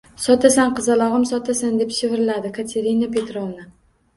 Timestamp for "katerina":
2.59-3.11